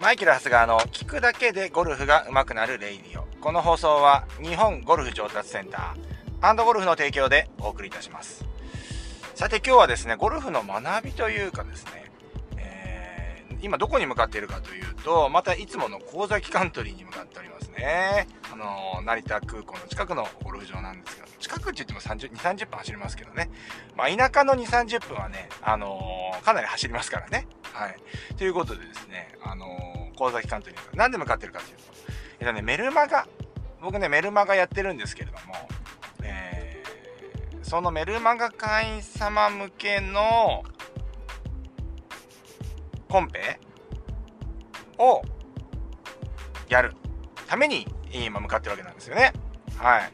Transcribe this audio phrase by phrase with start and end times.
[0.00, 3.26] マイケル・ハスガーの聞くだけでゴルフが上手くなるレイディオ。
[3.38, 8.46] この放送は日本ゴルフ上達センターゴルフの提供でお送りいたします。
[9.34, 12.10] さて今日はですね、ゴルフの学びというかですね、
[12.56, 18.26] えー、今どこに向かっているかというと、またいつもの神崎カントリーに向かっておりますね。
[18.50, 23.50] あのー、成田空港の近くのゴルフ場なんですけど、近くって言っても30、2、30分走りますけどね。
[23.96, 27.46] まあ田舎の2、30分はね、あのー、かなり走りますからね。
[27.72, 27.96] はい。
[28.36, 31.82] ということでですね、あのー、神崎監督になんで向かってるかというと、
[32.40, 33.26] えっとね、メルマガ、
[33.80, 35.54] 僕ね、メルマガやってるんですけれども、
[36.22, 40.62] えー、そのメルマガ会員様向けの
[43.08, 43.58] コンペ
[44.98, 45.22] を
[46.68, 46.94] やる
[47.48, 49.32] ために今向かってるわけなんですよね。
[49.76, 50.12] はい。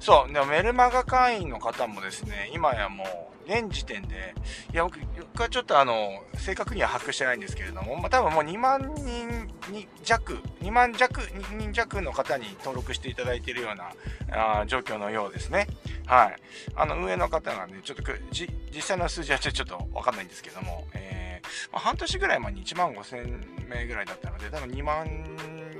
[0.00, 4.32] そう、でもメルマガ会員の方もですね、今やもう、現時点で、
[4.72, 15.66] いや、僕はちょっとあの、正確には把握してないんですけれども、まあ、多分もう2万人に弱、2万弱、2人弱の方に登録していただいているようなあ状況のようですね。
[16.06, 16.36] はい。
[16.76, 25.06] あの、上の方がね、ちょっと実際の数字はちょっとわかんないんですけども、えー、まあ、半年ぐらい前に1万5千名ぐらいだったので、多分2万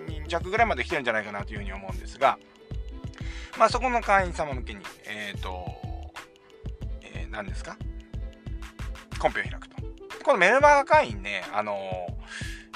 [0.09, 2.37] 人弱ぐらいまで来てるんじゃないかなというふうに思うんですが、
[3.59, 5.90] まあ、そこの会員様向けに、えっ、ー、と、
[7.31, 7.77] 何ですか？
[9.19, 9.77] コンペを開くと。
[10.25, 12.07] このメルマガ会員ね、あの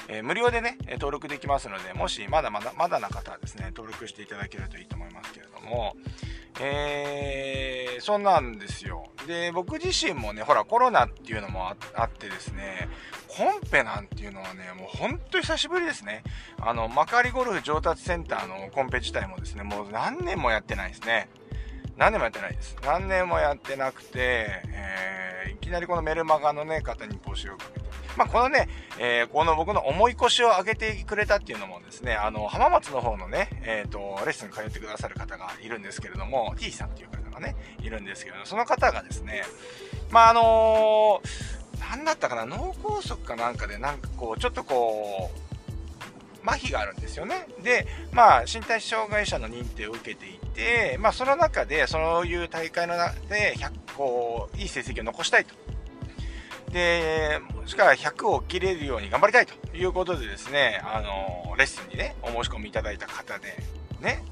[0.08, 5.96] えー、無料でね、登録できますので、もしまだまだ、まだな方はですね、登録していただけるといいと思いますけれども、
[6.60, 9.08] えー、そんなんですよ。
[9.26, 12.88] で、僕自身もね、ほら、コロナっていうのもあってですね、
[13.28, 16.22] コンペなんていうのはね、もうほんと久しぶりですね。
[16.60, 21.28] あの、幕張ゴルフ上達センターのコンペ自体もですね、もう何年もやってないですね。
[21.96, 22.76] 何年もやってないです。
[22.84, 27.84] 何年もやってなくて、えー、いきなりこのメルマガのね、方に募集をかけて。
[28.16, 39.42] まあ、このね、えー、この僕の重い腰を上げてくれたっていうのもですね、あの、浜松の方のね、えっ、ー、と、レッスン通ってくださる方がいるんですけれども、T さんっていう方がね、いるんですけど、その方がですね、
[40.10, 47.46] まあ、あのー、なんだったかな、脳梗塞かなんかで、なんかこう、ちょっとこう、麻痺があるんですよね。
[47.62, 55.54] で、まあ、身体障害者の認定を受けていて、まあ、その中で、そういう大会の中で、100、こう、いい成績を残したいと。
[56.72, 63.56] で、もしくは100を切れるように頑張りたいということでですね、あの、レッスンにね、お申し込みいただいた方で、
[64.00, 64.24] ね、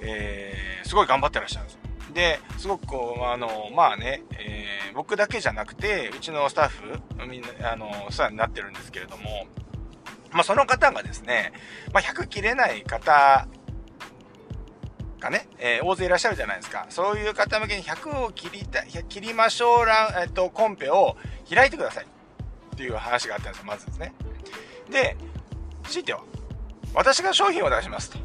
[0.00, 1.80] えー、すごい頑張ってらっしゃるんですよ。
[2.14, 9.46] で、すごくこう、あの、まあね、えー、僕だけじゃなくて、うちのスタッフ、みんな、あの、お世話になってるんですけれども、
[10.30, 11.52] まあ、その方がですね、
[11.92, 13.48] まあ、100切れない方
[15.20, 16.86] がね、えー、大勢いらっしゃるじゃないですか。
[16.90, 21.16] そういう方向けに100を切りた、切りましょうら、えっと、コンペを
[21.52, 22.04] 開いてください。
[22.04, 24.12] っていう話があったんですよ、まずですね。
[24.90, 25.16] で、
[25.84, 26.22] 強いては、
[26.94, 28.18] 私が商品を出しますと。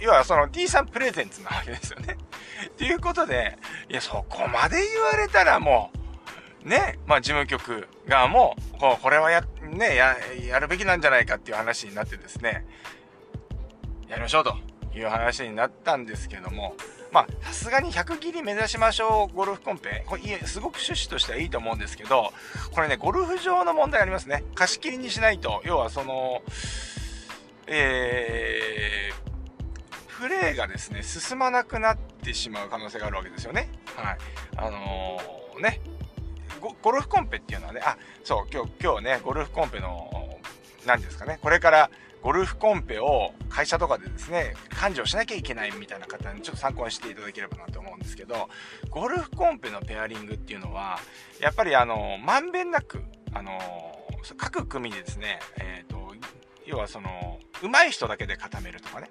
[0.00, 2.16] 要はその D さんプレゼンツなわけですよね。
[2.78, 3.58] ということで、
[3.90, 5.90] いや、そこまで言われたらも
[6.64, 10.16] う、ね、まあ事務局側も、こう、これはや、ね、や、
[10.48, 12.64] やるべきなんじゃないかっていう話になってですね、
[14.08, 14.56] やりましょうと
[14.94, 16.74] いう話になったんですけども、
[17.12, 20.04] まあ、さすがに100切り目指しましょう、ゴルフコンペ。
[20.06, 22.32] これ、すごく趣旨としてはいいと思うんですけど、
[22.72, 24.44] これね、ゴルフ場の問題ありますね。
[24.54, 26.42] 貸し切りにしないと、要はその、
[27.66, 33.68] えー、プレーがですね、進まなくなってしまう可能性があるわけですよね。
[33.96, 34.18] はい。
[34.56, 35.80] あのー、ね、
[36.82, 40.38] ゴルフコンペっていうのはね、あ、そう、今日、今日ね、ゴルフコンペの、
[40.86, 41.90] 何ですかね、これから
[42.22, 48.48] ゴルフコンペを会社とかでですね、幹事をしなきゃいけないみたいな方にちょっと参考にしていただければなと思うんですけど、
[48.90, 50.98] ゴルフコンペのペアリングっていうのは、
[51.40, 53.58] やっぱりあの、まんべんなく、あの、
[54.36, 56.14] 各組でですね、えっ、ー、と、
[56.66, 59.10] 要はその、上手い人だけで固めるとかね、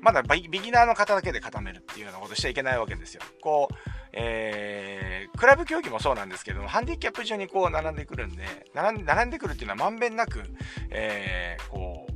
[0.00, 3.22] まだビギナーの方だけで固めるっていうようなことしちゃいけないわけですよ。
[3.42, 3.74] こう、
[4.12, 10.42] えー、クラブ競技もそうなんですけども、ハンディキャップ上にこう並んでくるんで、並ん並んでくるっていうのはまんべんなく、
[10.90, 12.09] えー、こう、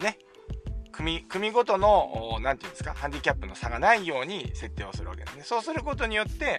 [0.00, 0.18] ね、
[0.92, 5.44] 組、組ごとの、何て言うんですか、ハンディキャップの差がないように設定をするわけですね。
[5.44, 6.58] そうすることによって、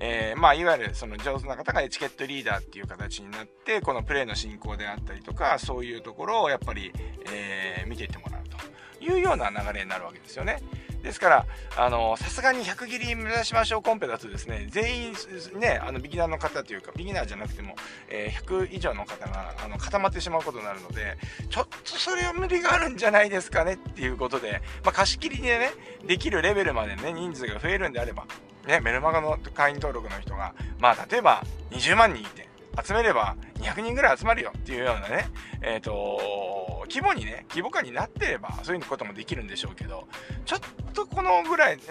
[0.00, 6.92] えー、まあ、いわゆるその上手な方がエチケットリーダーっていう形になって、このプレーの進行であったりとか、そういうところをやっぱり、
[7.32, 10.60] えー、見ていってもらうというような流れになるわけですよね。
[11.02, 11.46] ですから、
[11.76, 13.82] あの、さすがに100切り目指しましょう。
[13.82, 15.12] コンペだとですね、全員、
[15.58, 17.76] ね、あの、ビギナーの方というか、ビギナーじゃなくても、
[18.08, 21.16] えー、100以上の方が、あの、固まってしまうことになるので、
[21.48, 25.70] ちょっとそれは無理があるんじゃないですかねっていうことで、まあ、貸し切りでね、
[26.04, 28.26] できるレベルまでね、人数が増えるんであれば、
[28.66, 32.47] ね、メルマガの会員登録の人が、まあ、例えば20万人いて、
[32.84, 35.28] 集めれば200人ぐらい集まるよっていうようなね、
[35.62, 40.06] えっ、ー、と、規模にね、規模感になってれば、そういうこともできるんでしょうけど、
[40.44, 40.60] ちょっ
[40.94, 41.82] とこのぐらい、ね、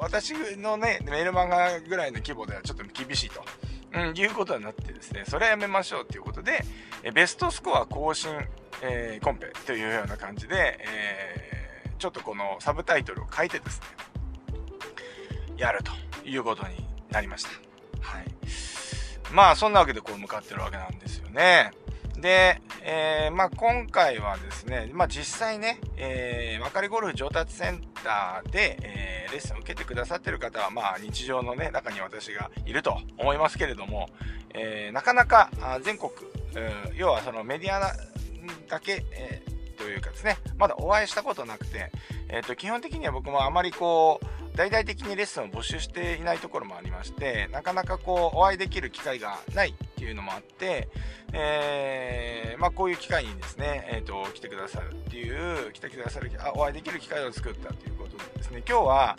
[0.00, 3.44] 私のね、メール漫画ぐらいの規模ではちょっと厳しいと。
[3.94, 6.64] うん、いうことになってですね、それはやめましょうということで、
[7.02, 8.30] えベストスコア更新、
[8.82, 13.86] えー、コンペというような感じで、えー、ちょっとこのサブタイトルを変えてですね、
[15.56, 15.92] やると
[16.28, 17.50] いうことになりました。
[18.02, 18.35] はい。
[19.32, 21.72] まあ、そんなわけでこう向かってるわけなんですよね。
[22.18, 34.08] で、えー、まあ、今回はですね、まあ、実際ね、えー、まかりゴルフ上達センターで、えー、レッスンを受けてくださってる方は、まあ、日常のね、中に私がいると思いますけれども、
[34.54, 35.50] えー、なかなか
[35.82, 36.10] 全国、
[36.94, 37.80] 要はそのメディア
[38.68, 41.90] だけ、えー、というかですね、まだお会いしたことなくて、
[42.28, 44.26] えっ、ー、と、基本的には僕もあまりこう、
[44.56, 50.88] 大々的にレッスンを募集していないところもありまして、なかなかこう、お会いできる機会がないっていうのもあって、
[51.32, 59.16] えー、まあ、こういう機会にですね、えっ、ー、と、来てくださるっていう、来てくださる、あ、お会いできる機会を作ったということでですね、今日は、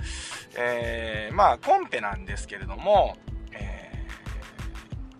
[0.57, 3.15] えー、まあ、コンペなんですけれども、
[3.51, 3.91] え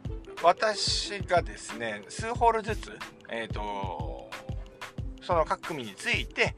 [0.07, 2.98] ー、私がですね、数ホールずつ、
[3.30, 4.06] えっ、と、
[5.28, 6.56] その各組について、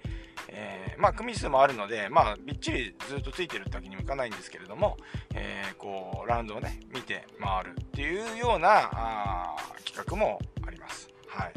[0.47, 4.95] えー、まあ、組数もあるので、まあ、びっちりずっとついてるってわけにもいかないんですけれども、
[5.33, 11.09] えー、こう、ラウンドをね、見て回るっていうようなあ企画もあります。
[11.27, 11.53] はい。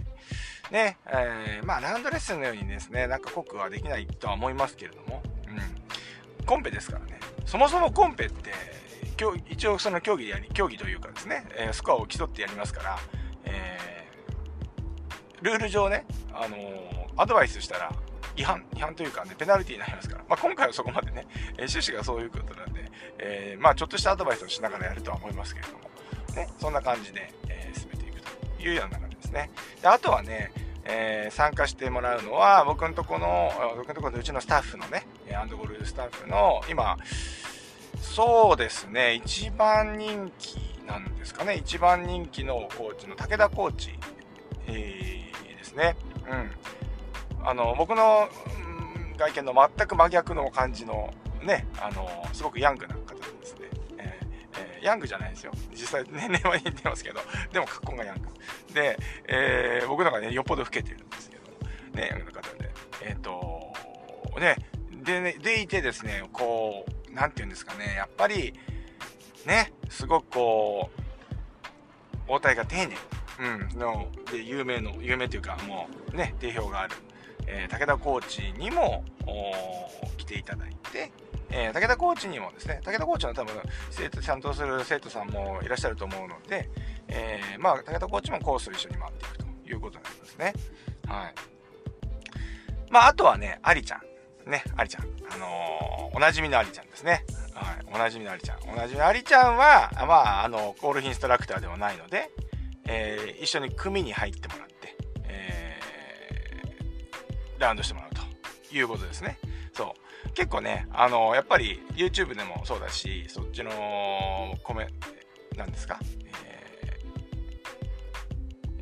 [0.72, 6.46] ね、えー、まあ、ラウンドレッスンのようにですね、なんか濃くはできないとは思いますけれども、うん。
[6.46, 7.20] コンペですからね。
[7.44, 8.52] そもそもコンペって、
[9.50, 12.98] 一応その競技でやり、競技というかですね、えスコアを競ってやりますから、
[13.44, 16.56] えー、ルール上ね、あの
[17.16, 17.92] アドバイスしたら、
[18.36, 20.24] 違反、違反というかね、ペナルティになりますから。
[20.28, 21.26] まあ、今回はそこまでね、
[21.58, 25.90] えー、趣旨がそういうことなんで、えー、まあ、ちょっとしたアドバイスをしながらやるとは思いますけれども、
[26.34, 29.50] ね、そんな感じで、えー、進めていくというような流れですね。
[29.80, 30.52] であとはね、
[30.84, 36.96] えー、参加してもらうのは、僕のとこの、僕のところのうちのスタッフのね、アンドゴルフスタッフの、今、
[38.00, 43.98] そうですね、一番人気なんですかね、一番人気のコーチの武田コーチ、
[44.66, 45.96] えー、ですね。
[46.28, 46.50] うん。
[47.44, 48.28] あの僕の、
[49.18, 51.12] 外見の全く真逆の感じの
[51.42, 53.68] ねあのすごくヤングな方ですね、
[53.98, 55.52] えーえー、ヤングじゃないですよ。
[55.70, 57.20] 実際年齢は言ってますけど
[57.52, 58.28] でも格好がヤング。
[58.74, 58.98] で、
[59.28, 61.42] えー、僕のがねよっぽど老けてるんですけど
[62.00, 62.70] ねヤングの方で。
[63.04, 63.74] えっ、と
[64.38, 64.56] ね
[65.04, 68.54] ででいてですねこう何て言うんですかねやっぱり
[69.46, 70.90] ねすごくこ
[72.28, 72.96] う応対が丁寧。
[73.40, 76.94] うん、ので有名の有名というかもうね定評がある。
[77.46, 79.04] えー、武田コーチにも
[80.16, 81.12] 来ていただいて、
[81.50, 83.54] えー、武田コーチにもですね、武田コーチの多分、
[83.90, 86.70] 生徒、ちゃんとする生徒さんもいらっしゃると思うので、
[87.08, 90.52] えー、まあ、武田コーチもコースを一緒に回っていくということになりますね。
[91.06, 91.34] はい。
[92.90, 94.50] まあ、あとはね、ありちゃん。
[94.50, 95.04] ね、ありちゃん。
[95.30, 97.24] あのー、おなじみのありちゃんですね。
[97.54, 97.86] はい。
[97.94, 98.58] おなじみのありちゃん。
[98.68, 102.30] おなじみのありちゃんは、まあ、あの、ゴルフインストラクターではないので、
[102.86, 104.71] えー、一緒に組に入ってもらって、
[107.62, 109.38] ラウンドしてもらうということですね。
[109.72, 109.94] そ
[110.26, 110.30] う。
[110.34, 113.70] 結構ね、あの、やっぱり YouTube でもそうだし、そっちの
[114.62, 114.86] コメ、
[115.56, 116.98] なんですか、え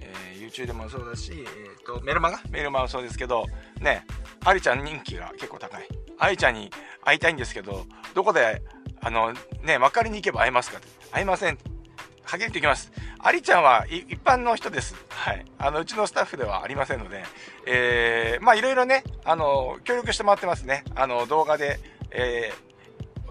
[0.01, 2.41] ーえー、YouTube でもそうだし、えーと、メルマガ？
[2.51, 3.47] メルマガもそうですけど、
[3.81, 4.05] ね、
[4.45, 5.89] ありちゃん人気が結構高い。
[6.19, 6.71] ありちゃんに
[7.03, 8.63] 会いたいんですけど、どこで、
[9.01, 9.33] あの、
[9.63, 10.89] ね、分かりに行けば会えますかって。
[11.11, 11.57] 会えません。
[11.57, 12.93] はっきり言ってきます。
[13.23, 14.95] ありちゃんは一般の人です。
[15.11, 15.45] はい。
[15.59, 17.25] あの、うちのスタッフではありませんので、
[17.67, 20.85] えー、まあいろいろね、あの、協力してもらってますね。
[20.95, 21.79] あの、動画で、
[22.11, 22.53] え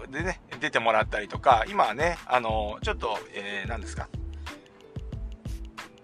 [0.08, 4.08] ー、でね、出てもらったりとか、今はね、あの、ちょっと、えー、何ですか。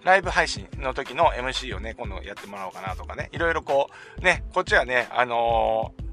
[0.02, 3.88] ライブ配信の時の MC をね、今度やってもらおうかなとかね、いろいろこ
[4.18, 6.05] う、ね、こっちはね、あのー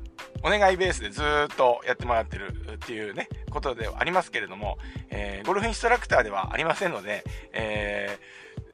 [0.44, 4.78] お願いベースでずっとやってもらってるっていうね、ことではありますけれども、
[5.10, 7.24] えー、ゴルフインストラクターではありませんので、
[7.54, 8.18] え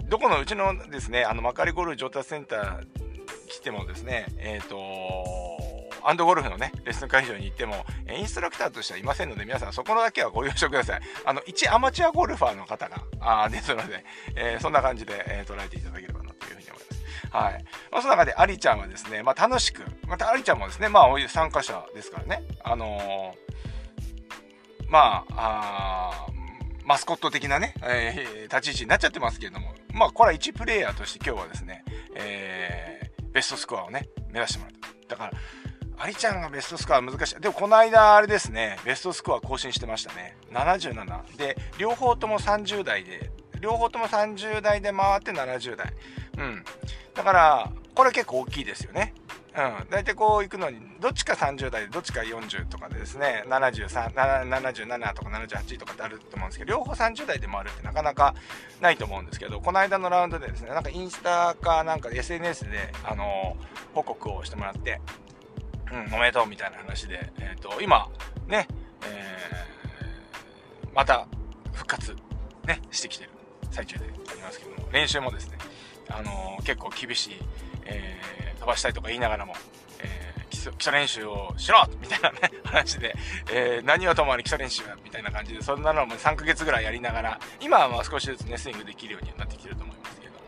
[0.04, 2.84] ー、どこのうちのですね、あの、幕張ゴルフ上達センター
[3.48, 11.02] 来てもですね、えっ、ー、とアンドゴルフのね、レッスン会場に行っても、インストラクターとしてはいませんので、皆さんそこのだけはご了承ください。
[11.26, 14.04] あの、一アマチュアゴルファーの方が、あですので、
[14.36, 16.99] えー、そんな感じで、えー、捉えていただければなというふうに思います。
[17.32, 17.64] はい。
[17.92, 26.28] まあ、その中で、アリちゃんはですね、まあ、楽しく、また、アリちゃんもですね、まあ、参加者ですからね、あのー、まあ、あ
[26.86, 31.84] マスコット的なね、えー、立ち位置になっちゃってますけれども、まあ、これは1プレイヤーとして今日はですね、
[32.16, 34.74] えー、ベストスコアをね、目指してもらっ
[35.08, 35.16] た。
[35.16, 35.32] だから、
[36.02, 37.40] アリちゃんがベストスコア難しい。
[37.40, 40.38] でもこの間あれですね、ベストスコア更新してましたね。
[40.52, 41.38] 77。
[41.38, 43.30] で、両方とも30代で
[43.60, 45.94] 両方とも30代で回って70代。
[46.38, 46.64] うん。
[47.14, 49.14] だから、これ結構大きいですよね。
[49.58, 49.90] うん。
[49.90, 58.36] 大体こう行くのに、どっちか30代で、どっちか40とかでですね、73、77とか78とかってあると思うんですけど、両方30代で回るってなかなか
[58.80, 65.02] ないと思うんですけど、この間のラウンドでですね、なんかインスタかなんか SNS で、あのー、報告をしてもらって、
[65.92, 68.08] うん、おめでとうみたいな話で、えっ、ー、と、今、
[68.48, 68.68] ね、
[69.04, 71.28] えー、また
[71.74, 72.16] 復活、
[72.66, 73.32] ね、してきてる
[73.72, 75.58] 最中でありますけども、練習もですね、
[76.10, 77.36] あのー、結構厳しい、
[77.86, 79.54] えー、飛ばしたいとか言いながらも、
[80.00, 83.16] えー、基礎基礎練習をしろみたいなね、 話で、
[83.52, 90.40] えー、何はともあれ基礎練習みたいな感じで、そんなのも3ヶ月ぐらいやりながら、今はまあ少しずつね、スイングできるようになってきてると思いますけども、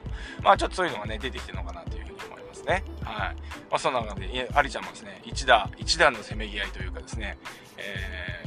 [0.42, 2.84] まあちょっとそういうのがね、出てきてるのかなというふうに思いますね。
[3.04, 3.36] はい。
[3.70, 7.38] まあそんな中で、アリちゃんもですね、一打、一段のせめぎ合いというかですね、
[7.78, 8.46] え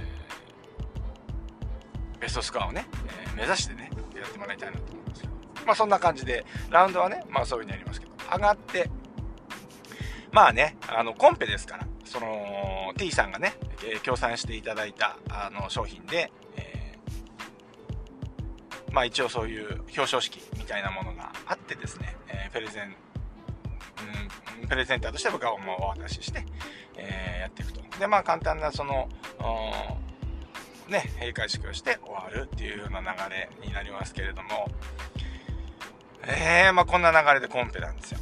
[2.17, 3.91] ー、ベストスコアをね、えー、目指してね、
[4.21, 5.33] やってもらいたいなと思いますけど、
[5.67, 8.91] まあそんな感じで、ラウンドはね、まあそういうふうになりますけど、上がって、
[10.33, 13.55] まあね、あの、コンペですから、その、T さんがね、
[14.03, 22.97] 協賛していただいた、あの、商品で、えー、まあ一応そういう表彰式みたいなものがあってですね、えー、プレゼン、
[24.69, 26.45] プレゼンターとして僕はお渡しして、
[26.97, 27.81] えー、やっていくと。
[27.99, 29.09] で、まあ簡単なその、
[30.89, 34.69] ね、閉会式をして終わるっていうような流れになりますけれども、
[36.27, 38.19] えー、まあこんな流れでコンペなんですよ。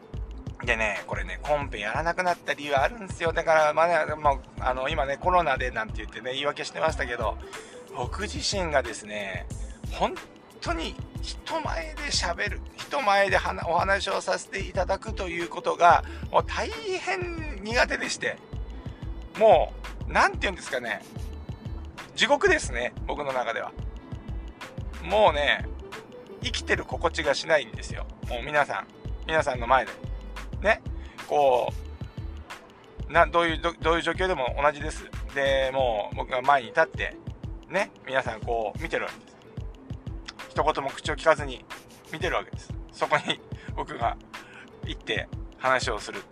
[0.64, 3.32] でね、これね、コンペやらなくなった理由あるんですよ。
[3.32, 7.36] だから、まあね、もう、あの、今ね、コロナでなんて言ってね、言い訳してましたけど、
[7.94, 9.46] 僕自身がですね、
[9.92, 10.14] 本
[10.60, 18.38] 当に人前で喋る、人前でお話をさせていただくということが、もう大変苦手でして、
[19.38, 19.72] も
[20.08, 21.02] う、なんて言うんですかね、
[22.14, 23.72] 地獄ですね、僕の中では。
[25.02, 25.66] もうね、
[26.42, 28.06] 生きてる心地がしないんですよ。
[28.28, 28.86] もう皆さん、
[29.26, 29.92] 皆さんの前で。
[30.62, 30.80] ね、
[31.28, 31.72] こ
[33.08, 35.04] う、な、どういう、どういう状況でも同じです。
[35.34, 37.16] で、もう僕が前に立って、
[37.68, 39.36] ね、皆さんこう見てるわけです。
[40.50, 41.64] 一言も口を聞かずに
[42.12, 42.72] 見てるわけです。
[42.92, 43.40] そこに
[43.74, 44.16] 僕が
[44.84, 45.28] 行って
[45.58, 46.22] 話をする。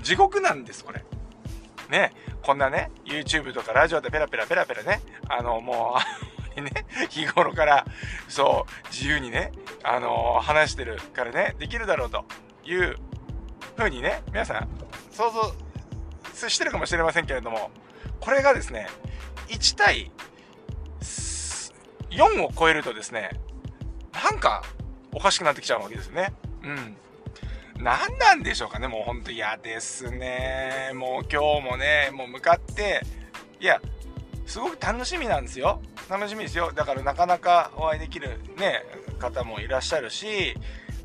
[0.00, 1.04] 地獄なんです、これ。
[1.92, 5.96] ね、こんなね、YouTube とかラジオでペラペラペラペラね、あの、も
[6.56, 6.70] うね、
[7.10, 7.86] 日頃から、
[8.28, 9.52] そう、自由にね、
[9.84, 12.24] あの、話してるからね、できるだろうと
[12.64, 12.96] いう
[13.76, 14.68] 風にね、皆さん
[15.10, 17.70] 想像してるかもしれませんけれども、
[18.20, 18.88] これがですね、
[19.48, 20.10] 1対
[22.10, 23.30] 4を超えるとですね、
[24.12, 24.62] なんか
[25.12, 26.32] おかしくなってきちゃうわけですよね。
[26.62, 26.96] うん。
[27.82, 30.92] 何なんでしょうかね、もうほんと嫌ですね。
[30.94, 33.02] もう今日もね、もう向かって、
[33.60, 33.80] いや、
[34.46, 35.82] すごく楽しみなんですよ。
[36.08, 36.70] 楽しみですよ。
[36.72, 38.84] だからなかなかお会いできるね、
[39.18, 40.54] 方もいらっしゃるし、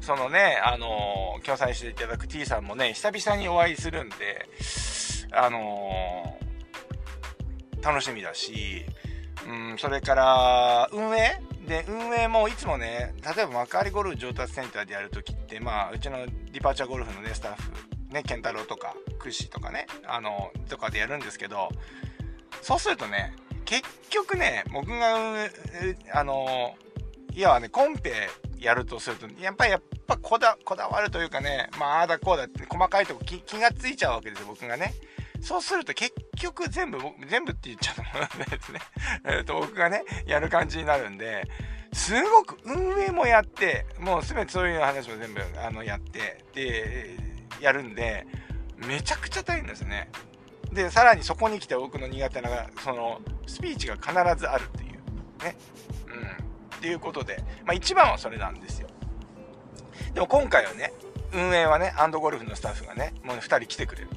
[0.01, 4.47] そのね、あのー、共催していただく T さんもね、久々にお会いするんで、
[5.31, 8.85] あのー、楽しみだし、
[9.47, 17.71] うん、それから、運営で、運営もいつもね、例えば幕張ゴルフ上達センターでやるときって、まあ、うちのディパーチャーゴルフのね、スタッフ、
[18.13, 21.69] ね、健太郎とか、クッシーとかね、あの、とかでやるんですけど、
[22.61, 25.17] そうするとね、結局ね、僕が、
[26.13, 26.75] あの、
[27.33, 34.93] いやね、コンペやるとすると、やっぱり、やっぱこだ、こだわるというかね、まあ、あだこうだって細かいとこ気気がついちゃうわけですよ、僕がね。
[35.41, 38.01] そうすると結局全部、全部って言っちゃった。
[38.01, 38.79] もうとですね。
[39.25, 41.43] えっと、僕がね、やる感じになるんで、
[41.93, 47.15] すごく運営もやって、もうすべてそういう話も全部、あの、やって、で、
[47.61, 48.27] やるんで、
[48.77, 50.09] めちゃくちゃ大変ですね。
[50.71, 52.49] で、さらにそこに来て僕の苦手な、
[52.83, 54.91] その、スピーチが必ずあるっていう、
[55.43, 55.57] ね。
[56.07, 56.77] うん。
[56.77, 58.87] っていうことで、まあ一番はそれなんですよ。
[60.13, 60.93] でも今回はね、
[61.33, 64.09] 運営はね、アンドゴルフのスタッフがね、もう2人来てくれる。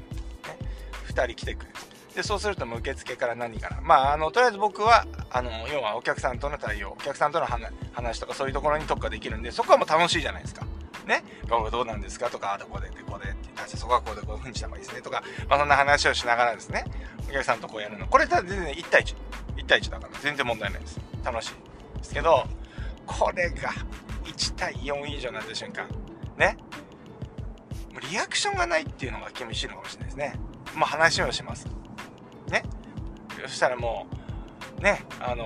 [1.11, 1.75] 2人来てくれる。
[2.15, 3.81] で、そうすると受付から何から。
[3.83, 10.67] まあ、あの、とりあえず僕は、あの、要はお客さんとの対応、お客さんとの話とかそういうところに特化できるんで、そこはもう楽しいじゃないですか。
[11.07, 12.29] ね、どうなんですか？
[12.31, 16.85] とか、あ、どこで、でこでって言って、そこはこうでこういう風にした方がいいですねとか、まあ、そんな話をしながらですね、
[17.29, 18.07] お客さんとこうやるの。
[18.07, 19.15] これただ全然1対1。
[19.57, 21.01] 1対1だから全然問題ないです。
[21.25, 21.99] 楽しい。
[21.99, 22.45] ですけど、
[23.07, 23.71] これが
[24.25, 25.87] 1対4以上になった瞬間、
[26.37, 26.57] ね？
[28.11, 30.35] リアクションがないっていうのが厳しいのかもしれないですね。
[30.75, 31.67] まあ話をします。
[32.49, 32.63] ね？
[33.43, 34.07] そしたらも
[34.79, 35.45] う、ね、あの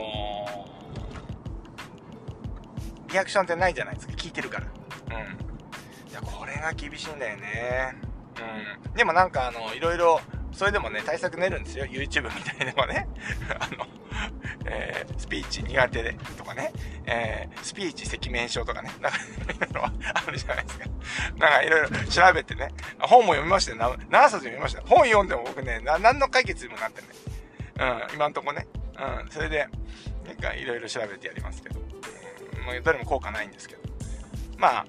[3.09, 4.15] ー、リアクションってないじゃないですか。
[4.15, 4.67] 聞いてるから。
[4.67, 6.11] うん。
[6.11, 7.97] いや、これが厳しいんだよね。
[8.89, 8.95] うん。
[8.95, 10.21] でもなんかあの、いろいろ、
[10.53, 11.85] それでもね、対策練るんですよ。
[11.85, 13.09] YouTube みたいでもね。
[13.59, 13.87] あの、
[14.67, 16.73] えー、スピーチ苦手でとかね、
[17.07, 20.85] えー、スピーチ赤面症とかね、なんか、いろいろあるじゃないですか。
[21.39, 22.69] なんかいろいろ調べてね、
[23.01, 23.97] 本も読みましたよ。
[24.11, 28.05] 何冊読みました本読んでも僕ね、な何の解決にもなってない。
[28.11, 28.67] うん、今んとこね。
[28.97, 29.67] うん、それで、
[30.27, 31.81] なんかいろいろ調べてやりますけど。
[31.81, 33.83] うん、もうどれも効果ないんですけど。
[34.57, 34.87] まあ、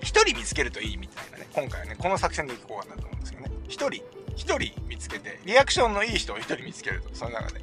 [0.00, 3.50] 一人見つけるといいみたいなね、今回はね、この作戦でいこうかなと思うんですけどね。
[3.68, 4.02] 一人、
[4.36, 7.60] 一人見つけて、リアクションのいい人を一人見つけると、その中で。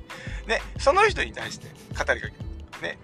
[0.47, 2.33] で、その人に対して語りかける。
[2.81, 2.97] ね。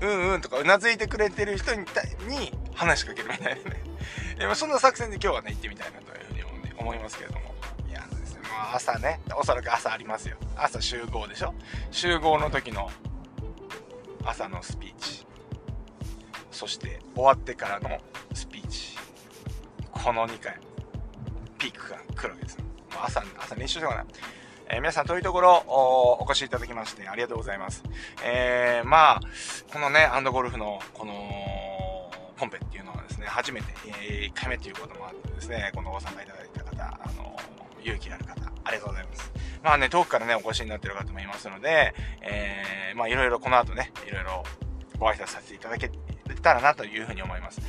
[0.00, 1.80] うんうんとかうなずいてくれてる人に
[2.28, 3.82] に話しかけるみたいなね。
[4.38, 7.54] でもそんな作戦で今日はね、行ってみたいなというふうに思,、ね、思いますけれども。
[7.88, 10.36] いや、ですね、まあ朝ね、おそらく朝ありますよ。
[10.56, 11.54] 朝集合でしょ
[11.90, 12.90] 集合の時の
[14.24, 15.26] 朝のスピーチ。
[16.50, 17.98] そして終わってからの
[18.34, 18.98] スピーチ。
[19.90, 20.58] この2回、
[21.58, 22.69] ピークが来るわけです。
[23.04, 24.04] 朝、朝練習しようかな。
[24.72, 25.64] えー、皆さん遠いところ
[26.20, 27.82] お越しいただきましてありがとうございます。
[28.24, 29.20] えー、まあ、
[29.72, 31.12] このね、アンドゴルフのこの
[32.38, 37.36] コンペっていうのはですね、初めて、えー、1回目ということもあってですね、このご参加いただいた方、あの
[37.82, 39.32] 勇気ある方、ありがとうございます。
[39.62, 44.44] まあね、遠くからね、お越しになってる方もいますので、えー、まあいろいろこの後ね、いろいろ
[44.98, 45.90] ご挨拶させていただけ
[46.40, 47.60] たらなというふうに思います。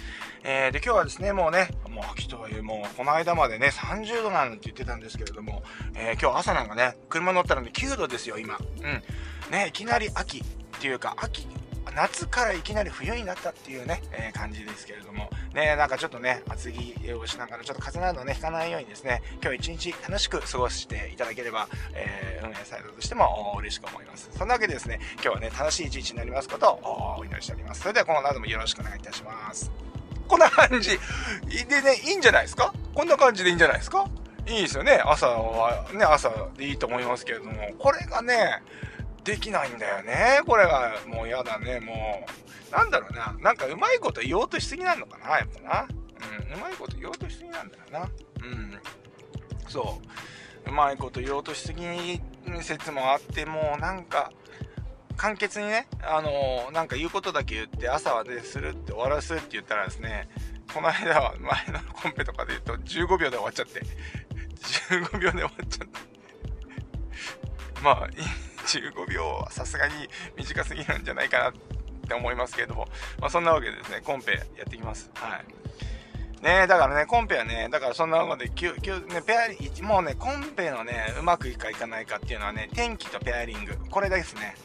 [0.43, 5.61] えー、で、今日はですね、もうね、もう秋とはいえ、もうこの間までね、30度なんて言ってたんですけれども、
[5.93, 8.57] えー、今日朝なんかね、車乗ったらね、9度ですよ、今。
[8.57, 9.03] うん。
[9.51, 10.43] ね、いきなり秋っ
[10.79, 11.47] ていうか、秋、
[11.95, 24.29] 夏からいきなり冬になったっていうね、えー、感じですけれども、ね、なんかちょっとね、厚着をしながら、ちょっと風邪などね、ひかないようにですね、今日一日楽しく過ごしていただければ、えー、運営サイドとしても嬉しく思います。
[24.37, 27.81] そんなわけでですね、今日はね、楽しい一日になりますことをお祈りしております。
[27.81, 29.71] それではこの後もよろしくお願いいたします。
[30.27, 30.91] こんな感じ
[31.67, 32.73] でね、いいんじゃないですか？
[32.95, 34.07] こんな感じでいいんじゃないですか？
[34.47, 35.01] いいですよね。
[35.05, 38.63] 朝は、ね、朝でいいと思いますけれども、これがね、
[39.23, 40.41] できないんだよね。
[40.45, 42.25] これが、もう嫌だね、も
[42.69, 42.71] う。
[42.71, 43.35] なんだろうな。
[43.39, 45.87] なんかうまいこと言おうとしすぎなのかな、やっぱな。
[46.49, 48.09] うん、うまいこと言おうとしすぎなんだよな。
[48.43, 48.79] うん。
[49.67, 49.99] そ
[50.65, 50.69] う。
[50.69, 52.21] うまいこと言おうとしすぎ
[52.61, 54.31] 説もあって、もうなんか、
[55.17, 60.29] 簡潔にね、あのー、なんか言うことだけ言って、朝はでするって終わらすって言ったらですね、
[60.73, 63.81] この間は前のコンペとかで言うと15秒で終わっちゃって、
[64.89, 65.99] 15秒で終わっちゃって。
[67.83, 69.93] まあ、いい15秒はさすがに
[70.37, 71.53] 短すぎるんじゃないかなっ
[72.07, 72.87] て思いますけれども、
[73.19, 75.09] まあそんなわけでですね、コンペやっていきます。
[75.15, 75.45] はい。
[76.41, 83.77] ねだからね、コンペはね、だからそんなので、きゅきゅね、ペアリング、もうね、コンペのね、うまくいくかいかないかっていうのはね、天気とペアリング。
[83.89, 84.55] これですね。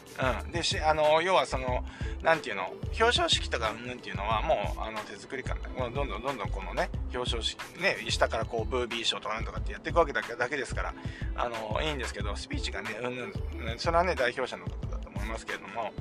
[0.43, 0.51] うん。
[0.51, 1.85] で、し、あの、要はその、
[2.23, 10.93] なんていうの、表彰式とかうんぬんっていうのは、もう、あの、手作り感で、もうどんどんどんどんこのね、表彰式、ね、下からこう、ブービー賞とかなんとかってやっていくわけだけだけですから、
[11.35, 15.93] あの、いいんですけど、スピーチがね、うんぬん、それはね、代表者のことだと思いますけれども、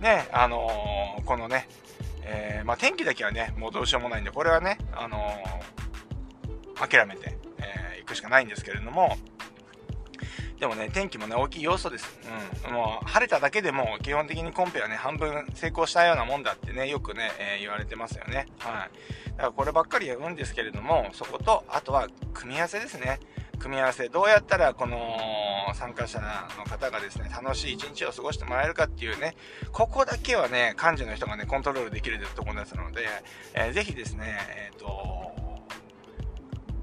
[0.00, 1.68] ね、あのー、このね、
[2.26, 9.16] えー、まあ、天気だけはね、もうどうしようもないんで、これはね、あのー、諦めて、えー、行くしかないんですけれども、
[10.58, 12.18] でもね、天気もね、大きい要素です。
[12.66, 12.72] うん。
[12.72, 18.46] もう、晴れただけでも、基本的にコンペはね、半分成功したようなもんだってね、よくね、えー、言われてますよね。
[18.58, 18.88] は
[19.26, 19.30] い。
[19.32, 23.20] だからこればっかり言うんですけれども、そこと、あとは、組み合わせですね。
[23.58, 24.98] 組み合わせ、どうやったらこの
[25.74, 26.20] 参加者
[26.56, 29.36] の方がですね、楽しい一日を過ごしてもらえるかっていうね、
[29.72, 33.06] ここだけはね、幹事の人がね、コントロールできるところですので、
[33.54, 35.26] えー、ぜひですね、えっ、ー、と、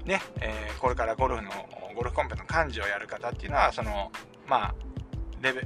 [0.04, 1.50] ね、えー、これからゴルフの、
[1.94, 4.12] ゴルフコンペの幹事をやる方っていうのは、その、
[4.46, 4.74] まあ、
[5.40, 5.62] レベ、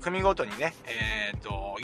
[0.00, 1.76] 組ごとにね、えっ、と、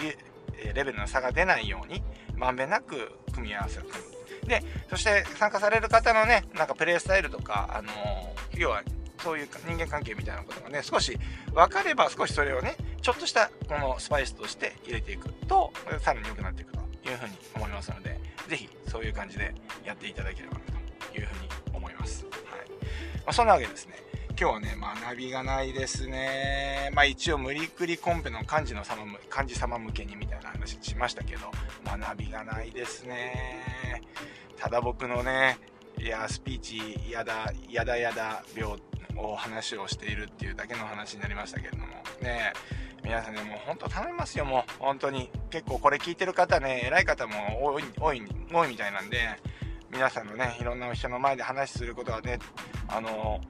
[0.74, 2.02] レベルの差が出ないように、
[2.36, 4.48] まんべんなく組み合わせを組む。
[4.48, 8.82] で、そして参加される方のね、なんかプレイスタイルとか、あのー、要は
[9.22, 11.18] そういう人間関係みたいなことがね、少し
[11.52, 20.60] 分かれば少しそれをね、ちょっとしたこのスパイスとして入れていくと、さらに良くなっていくというふうに思いますので、ぜひそういう感じでやっていただければな
[21.10, 22.24] というふうに思います。
[22.24, 22.32] はい。
[22.32, 23.94] まあ、そんなわけですね。
[24.36, 26.90] 今日はね、学びがないですね。
[26.92, 31.52] まあ一応無理くりコンペの漢字の様、漢字様向けにみたいな話しましたけど、
[31.84, 34.02] 学びがないですね。
[34.56, 35.58] ただ僕のね、
[35.98, 38.76] いや、スピーチ、やだ、やだやだ病
[39.16, 41.86] を話をしているっていうだけの話になりましたけれども、
[42.20, 42.52] ね
[43.02, 44.72] 皆さんね、もう本当頼みますよ、もう。
[44.78, 45.30] 本当に。
[45.50, 49.18] 結構これ聞いてる方ね、偉い方も多い、多い、多いみたいなんで、
[49.92, 52.38] 皆さんのね、いろんな人の前で話することはね、
[52.88, 53.40] あの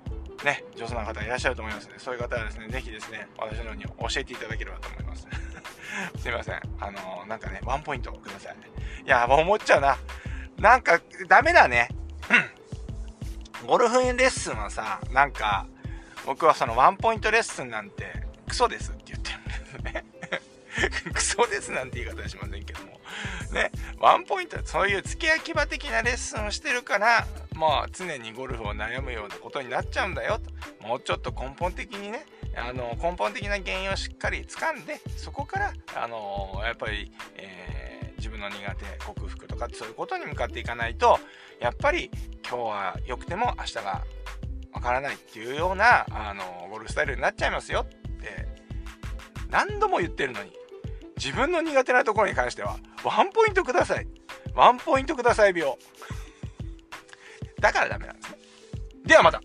[0.44, 5.28] ね、上手な方いらっしゃると思いますので、そういう方はですね、ぜひですね、私のように教えていただければと思います。
[6.18, 6.60] すいません。
[6.80, 8.56] あのなんかね、ワンポイントください。
[9.06, 9.96] いや、もう思っちゃうな。
[10.58, 11.88] なんか、ダメだね。
[13.66, 15.66] ゴルフレッスンはさ、なんか、
[16.26, 20.04] 僕はそのワンポイントレッスンなんてクソですって言ってるんですね。
[21.12, 23.00] クソですなんて言い方はしませんけども。
[23.52, 30.86] ね、ワンポイント、そういう付け焼き場的なレッスンをしてるから、まあ常にゴルフを悩むようなことになっちゃうんだよと。
[30.86, 37.83] もうちょっと根本的にね、あの根本的な原因をしっかり掴んで、そこから、あのやっぱり、えー、
[38.24, 41.18] 自分の苦手克服とかそういうことに向かっていかないと、
[41.60, 42.10] やっぱり
[42.42, 44.02] 今日は良くても明日が
[44.72, 48.48] わからないっていうような、あのゴルフスタイルになっちゃいますよって
[49.50, 50.52] 何度も言ってるのに
[51.18, 54.08] 自分の苦手なところに関してはワンポイントください。
[54.54, 55.76] ワンポイントください病
[57.60, 58.38] だからダメなんですね。
[59.04, 59.42] ではまた。